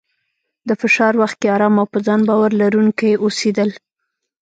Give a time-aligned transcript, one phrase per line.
[0.67, 3.69] د فشار وخت کې ارام او په ځان باور لرونکی اوسېدل،